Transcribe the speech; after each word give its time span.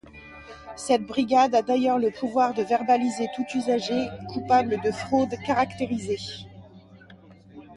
Cette 0.77 1.03
brigade 1.05 1.53
a 1.53 1.61
d'ailleurs 1.61 1.99
le 1.99 2.09
pouvoir 2.09 2.55
de 2.55 2.63
verbaliser 2.63 3.27
tout 3.35 3.45
usager 3.53 4.07
coupable 4.33 4.81
de 4.81 4.89
fraude 4.91 5.35
caractérisée. 5.45 6.17